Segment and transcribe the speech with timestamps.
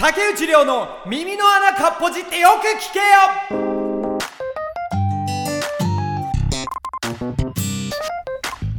[0.00, 3.04] 竹内涼の耳の穴かっぽじってよく聞けよ。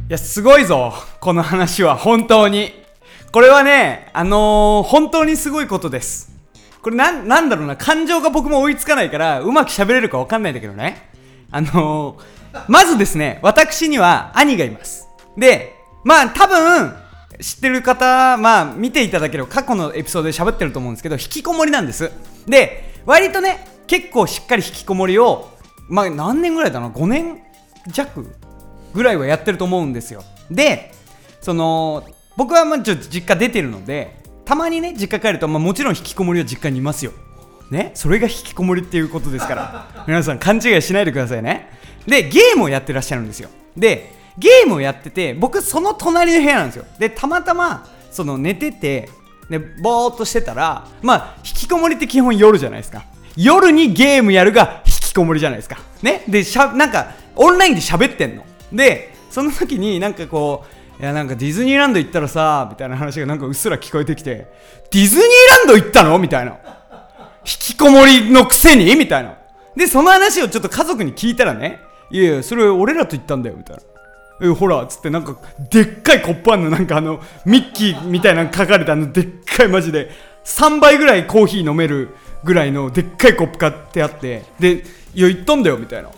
[0.08, 2.72] いやすごいぞこの話は本当に。
[3.30, 6.32] これはねあのー、本当にすごいことです。
[6.82, 11.08] これなんなんだろうな感情が僕も追いつかないからうまく喋れるか分かんないんだけどね。
[11.52, 15.06] あのー、まずですね私には兄がいます。
[15.36, 16.96] でまあ多分
[17.42, 22.10] 知ってる方、まあ、見ていただければ過去のエピソードで喋ってると思うんですけど、引きこもりなんです。
[22.46, 25.50] で、割とね、結構しっかり引きこもりを、
[25.88, 27.42] まあ、何年ぐらいだな、5年
[27.88, 28.32] 弱
[28.94, 30.22] ぐらいはやってると思うんですよ。
[30.50, 30.92] で、
[31.40, 32.04] その、
[32.36, 37.12] 僕はまあちょっと実家出てるので、たまにね、実家帰ると、まあ、もちろん引きこもりは実家にいますよ。
[37.70, 41.70] ね、それが引きこもりっていうことですから、皆さん勘違いしないでくださいね。
[42.06, 43.48] で、ゲームをやってらっしゃるんですよ。
[43.76, 46.84] で、ゲームをやってて、僕その隣の部屋なんですよ。
[46.98, 49.08] で、たまたま、その寝てて、
[49.50, 53.04] で、ぼーっとしてたら、まあ、引きこもりって基本夜じゃないですか。
[53.36, 55.78] 夜にゲームやるが引きこもりじゃないですか。
[56.02, 56.24] ね？
[56.28, 58.44] で、しゃ、なんか、オンラインで喋ってんの。
[58.72, 60.64] で、その時になんかこ
[60.98, 64.46] う、いやなんかディズニーランド行ったらさ、みたいな話がなんかうっすら聞こえてきて、
[64.90, 65.26] ディズニー
[65.58, 66.18] ランド行ったの？
[66.18, 66.52] みたいな。
[66.52, 66.56] 引
[67.44, 68.94] きこもりのくせに？
[68.94, 69.36] みたいな。
[69.74, 71.80] で、その話をちょっと家族に聞いたらね、
[72.10, 73.82] いやいや、それ俺らと行ったんだよ、みたいな。
[74.42, 75.36] えほらっつってなんか
[75.70, 76.70] でっかいコップあんの。
[76.70, 80.10] なんかあのミッキーみたいなの書かれたあのでっかいマジで。
[80.44, 84.42] 3倍ぐらいコーヒー飲めるぐらいのでっかいコップ買ってあって。
[84.58, 86.08] で「いや行ったんだよ」みたいな。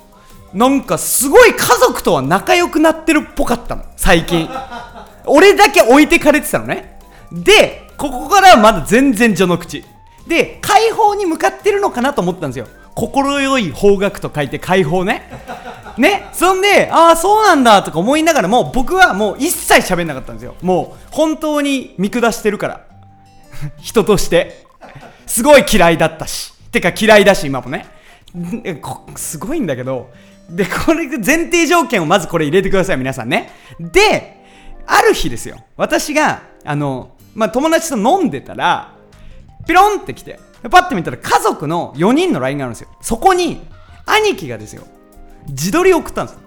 [0.55, 3.85] なんかすごい家族とは仲良くなってるっぽかったの。
[3.97, 4.49] 最近。
[5.27, 6.99] 俺だけ置いてかれてたのね。
[7.31, 9.85] でここからはまだ全然序の口。
[10.27, 12.67] で解放に向かってるのかなと思ったんですよ。
[12.95, 15.29] 快い方角と書いて解放ね。
[15.99, 20.57] ねそんでああそうなんだとか思いながらも僕はもう一切喋んなかったんですよ。
[20.63, 22.81] もう本当に見下してるから。
[23.81, 24.65] 人として。
[25.27, 26.53] すごい嫌いだったし。
[26.71, 27.87] てか嫌いだし今もね。
[29.17, 30.11] すごいんだけど。
[30.51, 33.51] でこれ前提条件をまずこれ入れてください皆さんね。
[33.81, 34.45] で
[34.87, 35.57] ある日ですよ。
[35.77, 38.93] 私があの、まあ、友達と飲んでたら
[39.67, 40.39] ピロンって来て
[40.71, 42.89] パッて見たら家族の4人の LINE があるんですよ。
[43.01, 43.63] そこに
[44.07, 44.85] 兄貴がですよ。
[45.49, 46.39] 自撮り送ったんです。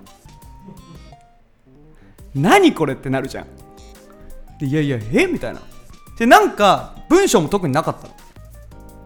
[2.35, 4.65] 何これってなるじゃん。
[4.65, 5.27] いやいやえ？
[5.27, 5.61] みたいな。
[6.17, 8.13] でなんか文章も特になかったの。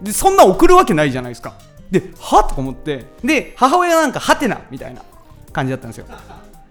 [0.02, 1.54] でそんな送るわけないじゃないですか。
[1.92, 2.44] では？
[2.44, 3.06] とか思って。
[3.24, 5.04] で母親なんかはてなみたいな。
[5.52, 6.06] 感じだったんですよ。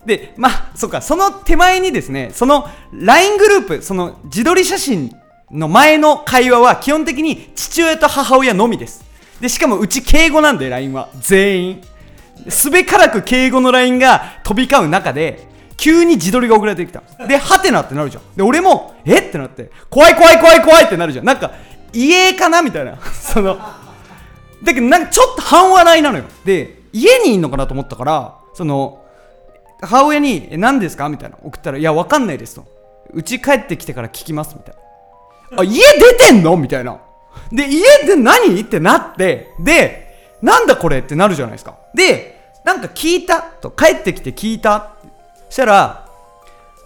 [0.06, 5.14] でまあそっかその手前にですねその LINE グループその自撮り写真
[5.50, 9.04] の前の会話は基本的に父親と母親のみです。
[9.38, 11.10] でしかもうち敬語なんで LINE は。
[11.20, 11.82] 全員。
[12.48, 18.22] すべからく敬語の LINE が飛び交う中で、急に自撮りが送られてきたで、ハテナってなるじゃん。
[18.36, 21.24] で、俺も、えってなって、怖い怖い怖い怖いってなるじゃん。
[21.24, 21.52] なんか、
[21.92, 22.98] 家かなみたいな。
[23.12, 23.58] その、
[24.62, 26.24] だけど、なんかちょっと半笑いなのよ。
[26.44, 29.02] で、家にいんのかなと思ったから、その、
[29.80, 31.08] 母親に、え、何ですか？
[31.08, 31.38] みたいな。
[31.42, 32.66] 送ったら、いや、わかんないですと。
[33.14, 34.74] うち帰ってきてから聞きます、みたい
[35.52, 35.62] な。
[35.62, 36.56] あ、家出てんの？
[36.58, 36.98] みたいな。
[37.50, 38.60] で、家で何？
[38.60, 40.09] ってなって、で、
[40.42, 41.76] なんだこれってなるじゃないですか。
[41.94, 44.90] で、なんか聞いたと、帰ってきて聞いた
[45.48, 46.08] したら、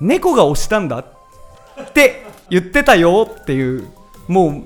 [0.01, 3.89] 猫が押したんだって言ってたよっていう、
[4.29, 4.63] もう、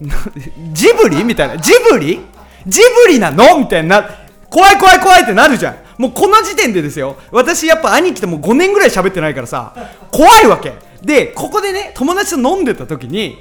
[0.72, 2.20] ジブリみたいな、ジブリ？
[2.66, 4.08] ジブリなのみたいな、
[4.50, 5.76] 怖い怖い怖いってなるじゃん。
[5.98, 9.74] もうこの時点でですよ、私やっぱ兄貴ともう5年ぐらい喋ってないからさ、
[10.12, 10.74] 怖いわけ。
[11.02, 13.38] で、ここでね、友達と飲んでた時に、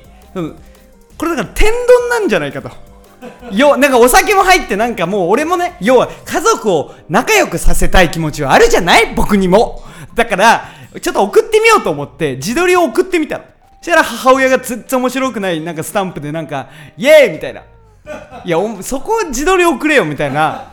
[1.18, 2.72] これだから天丼なんじゃないかと。
[3.52, 9.14] よなんかお酒も入ってなんかもう俺もね要は家族を仲良くさせたい気持ちはあるじゃない？
[9.16, 9.84] 僕にも。
[10.16, 10.70] だから
[11.02, 13.44] ちょっと送ってみようと思って自撮りを送ってみたの。
[13.82, 16.68] そしたら母親がずっと面白くないなんかスタンプでなんか
[16.98, 17.62] イエーイみたいな。
[18.46, 20.66] いやそこ自撮り送れよみたいな。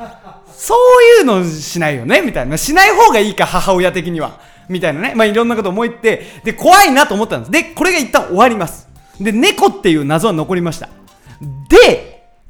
[0.57, 2.21] そういうのしないよね？
[2.21, 2.57] みたいな。
[2.57, 4.39] しない方がいいか母親的には。
[4.69, 5.13] みたいなね。
[5.15, 7.51] まあいろんなこと思いってで怖いなと思ったんです。
[7.53, 8.89] でこれが一旦終わります。
[9.21, 10.89] で猫っていう謎は残りました。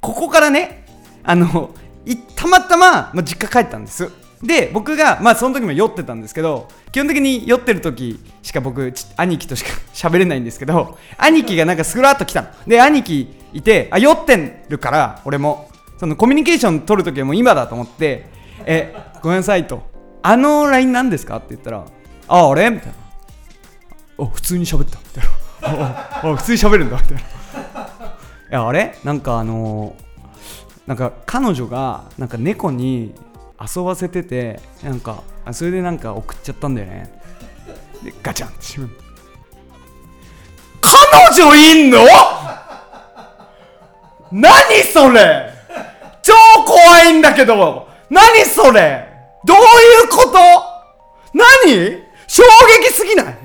[0.04, 0.84] ここからね
[1.22, 1.74] あの
[2.36, 4.10] たまたま、まあ、実家帰ったんです。
[4.42, 12.48] で僕がまあその時も酔ってたんですけど基本的に酔ってる時しか僕兄貴としか 喋れないんですけど兄貴がなんかスラッと来たの。
[12.66, 15.70] で兄貴いてあ酔ってるから俺も。
[15.96, 18.26] そのコミュニケーション取る時はもう今だと思って
[18.66, 18.92] 「え
[19.22, 19.84] ごめんなさい」と
[20.22, 21.78] 「あの LINE なんですか?」って言ったら
[22.28, 22.94] 「ああ俺?」みたいな
[24.26, 25.22] 「あ普通に喋った」み
[25.62, 25.86] たいな
[26.20, 27.22] 「ああ普通に喋るんだ」みたいな。
[28.50, 28.96] やあれ？
[29.04, 29.96] なんかあの
[30.86, 33.14] なんか彼女がなんか猫に
[33.60, 37.20] 遊ばせててなんかそれでなんか送っちゃったんだよね。
[38.02, 38.94] でガチャンって。
[40.80, 41.98] 彼女いんの？
[44.30, 44.52] 何
[44.92, 45.52] それ？
[46.22, 46.32] 超
[46.66, 47.88] 怖いんだけど。
[48.10, 49.08] 何それ？
[49.44, 49.60] どうい
[50.04, 50.38] うこと？
[51.32, 52.02] 何？
[52.26, 52.42] 衝
[52.82, 53.36] 撃すぎない？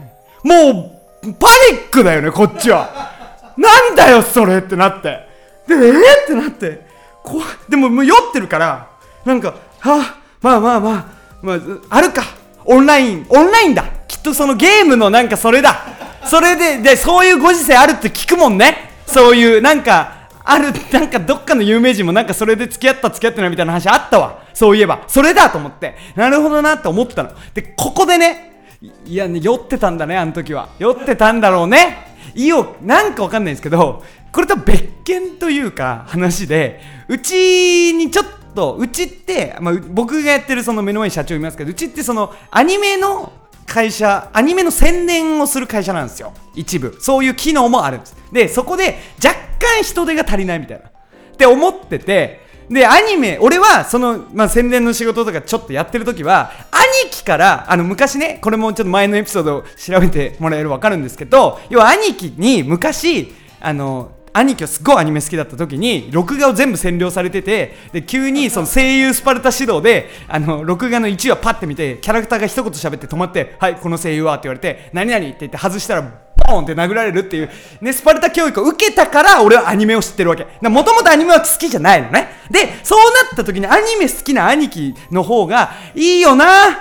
[0.44, 3.12] もうパニックだよねこっちは。
[3.60, 5.28] なんだよ、それってなって。
[5.68, 6.88] で、えー、ってなって、
[7.24, 7.48] 怖い。
[7.68, 8.88] でも、もう酔ってるから、
[9.26, 11.06] なんか、はあ、まあまあまあ、
[11.42, 11.60] まあ、
[11.90, 12.24] あるか。
[12.66, 13.84] オンライン、オンラインだ。
[14.08, 15.84] きっとそのゲームのなんかそれだ。
[16.26, 18.92] それで、で、そういうご時世あるって聞くもんね。
[19.08, 24.44] そういう、なんか、ある、なんかどっかの有名人もなんかそれで付き合った付き合ってないみたいな話あったわ。
[24.54, 25.04] そういえば。
[25.08, 25.96] それだと思って。
[26.16, 27.32] なるほどなって思ったの。
[27.54, 28.49] で、ここでね、
[28.82, 30.70] いやね酔ってたんだねあの時は。
[30.80, 32.08] 酔ってたんだろうね。
[32.36, 43.34] いよなんかわかんないんですけどこれと別件というか話でうちにちょっとうちって、まあ、僕がやってるその目の前に社長いますけどうちってそのアニメの
[43.66, 46.34] 会社アニメの宣伝をする会社なんですよ。
[46.56, 46.98] 一部。
[47.00, 48.16] そういう機能もあるんです。
[48.32, 50.88] でそこで若干人手が足りないみたいな。
[50.88, 50.92] っ
[51.38, 76.04] て思っててで、アニメ、俺は、その、まあ、宣伝の仕事とかちょっとやってる時は、兄貴から、あの、昔ね、これもちょっと前のエピソードを調べてもらえるわかるんですけど、要は兄貴に昔、あの、兄貴はすっごいアニメ好きだった時に録画を全部占領されててで急にその声優スパルタ指導であの録画の1話パッて見てキャラクターが一言喋って止まって「はいこの声優は」って言われて「何々?」って言って外したら
[76.48, 77.50] ボーンって殴られるっていう、
[77.82, 80.46] ね、スパルタ教育を受けたから俺はアニメを知ってるわけ。
[80.68, 82.39] もともとアニメは好きじゃないのね。
[82.50, 86.80] で、そうなった時にアニメ好きな兄貴の方がいいよな。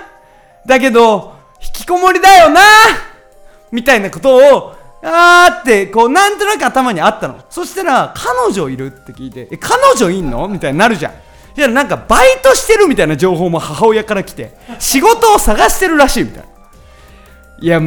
[0.65, 2.61] だけど、引きこもりだよな。
[3.71, 7.39] みたいなことを、あーって、こう、なんとなく頭にあったの。
[7.49, 10.47] そしたら、彼女いるって聞いて、え、彼女いんの？
[10.47, 11.13] みたいになるじゃん。
[11.55, 16.49] じゃなんか、バイトしてるみたいな情報も母親から来て、仕事を探してるらしいみたいな。
[17.61, 17.79] いや、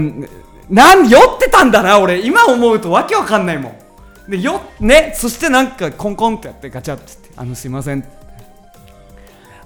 [0.71, 3.79] なん酔ってたんだな俺今思うとわけわかんないもん
[4.29, 8.05] でよねそしてなんかコンコンってやってガチャってってあのすいません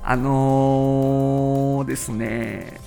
[0.09, 2.79] あのー、ですね。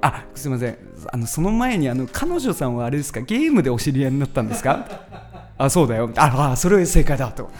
[0.00, 0.78] あすいません。
[1.12, 4.86] あのその前にあの彼女さんはあれですかゲームでお知り合いになったんですか？
[5.58, 6.12] あそうだよ。
[6.16, 7.50] ああそれは正解だと。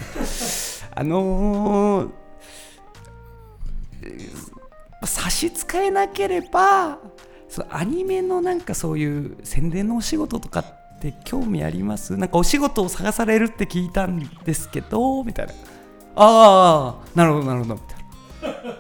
[0.95, 2.11] あのー、
[5.05, 6.99] 差し支えなければ
[7.49, 12.17] そアニメのなんかそういう宣伝のお仕事とかってで興味あります？
[12.17, 15.53] なんかお仕事を探されるって聞いたんですけどみたいな。
[16.17, 18.75] ああなるほどなるほどみたいな。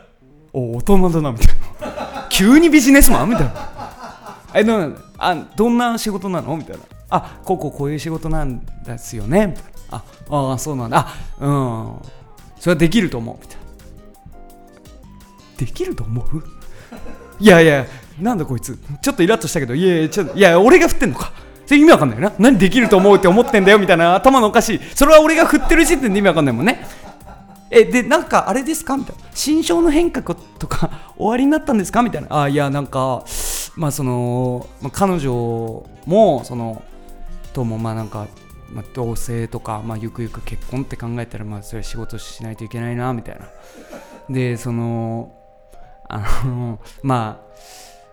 [0.52, 2.28] お大人だなみたいな。
[2.28, 3.30] 急にビジネスマン？
[3.30, 4.38] みたいな。
[4.54, 6.56] えどあどんな仕事なの？
[6.56, 6.82] みたいな。
[7.08, 9.46] あこうこうこういう仕事なんですよね。
[9.46, 10.04] みたいな。
[10.28, 11.06] ああそうなんだ。
[11.08, 11.96] あうん。
[12.60, 13.38] それはできると思う。
[13.40, 13.62] みたいな。
[15.56, 16.44] できると思う？
[17.38, 17.86] いやいや
[18.20, 18.78] なんだこいつ。
[19.00, 21.32] ちょっとイラッとしたけどいやいやちょいや俺が振ってんのか。
[21.70, 22.34] それ意味わかんないよな。
[22.36, 24.80] 何できると思うって思ってんだよみたいな頭のおかしい。
[24.92, 26.84] それは俺が振ってる時点で意味わかんないもんね。
[27.70, 29.22] えでなんかあれですかみたいな。
[29.32, 32.42] 心象の変革とか終わりになったんですかみたいな。
[32.42, 33.24] あいやなんか
[33.76, 36.82] まあその、まあ、彼女もその
[37.52, 38.26] ともまあなんか、
[38.72, 43.46] まあ、同性とか、まあ、ゆくゆく結婚って考えたらまあそれは仕事しないといけないなみたいな。
[44.28, 45.36] でその
[46.08, 47.50] あのまあ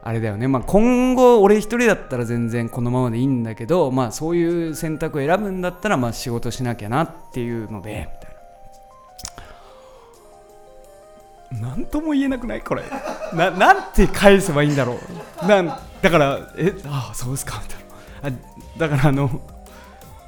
[0.08, 8.08] あれだよね、まあ、今後俺一人だったら全然このままでいいんだけど、まあ、そういう選択を選ぶんだったらまあ仕事しなきゃなっていうので
[11.52, 11.68] みたいな。
[11.76, 12.62] 何とも言えなくない？
[12.62, 12.84] これ。
[13.34, 14.98] なんて返せばいいんだろ
[15.44, 15.46] う。
[15.46, 17.62] なだからえああそうですか。
[17.62, 19.42] みたいなあだからあの、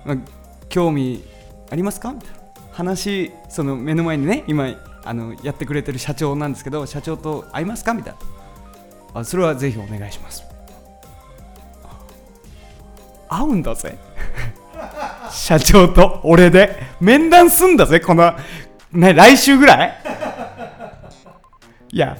[0.04, 0.18] まあ、
[0.68, 1.24] 興味
[1.72, 2.12] ありますか？
[2.12, 2.38] みたいな
[2.74, 4.76] 話その目の前にね今
[5.06, 7.94] あのやってくれてる社長なんですけど社長と会いますか？
[7.94, 8.20] みたいな。
[9.14, 10.44] あそれはぜひお願いします。
[13.28, 13.98] 会うんだぜ。
[15.32, 18.34] 社長と俺で面談すんだぜこの
[18.92, 19.98] ね来週ぐらい？
[21.92, 22.18] いや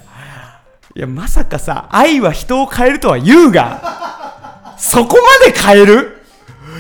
[0.96, 6.24] いやまさかさ愛は人を変えるとは言うがそこまで変える？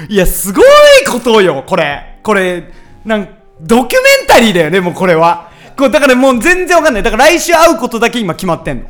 [0.08, 0.66] いやすごい
[1.10, 2.20] ことよこれ。
[2.24, 2.72] これ
[3.06, 3.28] なん
[3.62, 5.50] ドキュメンタリーだよねもうこれは。
[5.75, 7.04] これだからもう全然わかんない。
[7.04, 8.89] だから来週会うことだけ今決まってんの。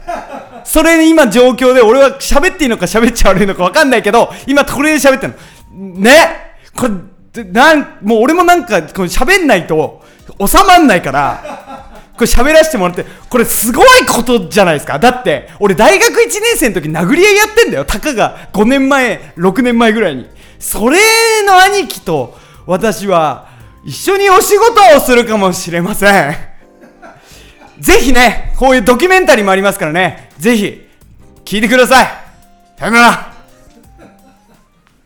[0.63, 5.99] それに今状況で俺は喋っていいのか喋っちゃ悪いのか分かんないけど、今これで喋ってんの。
[5.99, 6.11] ね？
[6.75, 6.87] こ
[7.33, 10.03] れ、なん、もう俺もなんか、これ喋んないと
[10.45, 14.99] 収まんないから、これ喋らせてもらって、これすごいことじゃないですか。
[14.99, 17.85] だって、俺大学1年生の時殴り合いやってんだよ。
[17.85, 20.29] たかが5年前、6年前ぐらいに。
[20.59, 20.97] それ
[21.45, 23.47] の兄貴と私は
[23.85, 26.48] 一緒にお仕事をするかもしれません。
[27.79, 30.87] ぜひね、こういうドキュメンタリーもありますからね、ぜひ、
[31.45, 32.07] 聞いてください。
[32.77, 33.28] さよなら。